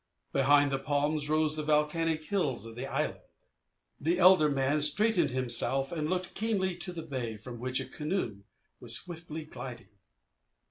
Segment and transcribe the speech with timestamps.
[0.33, 3.19] Behind the palms rose the volcanic hills of the island.
[3.99, 8.41] The elder man straightened himself and looked keenly to the bay from which a canoe
[8.79, 9.89] was swiftly gliding.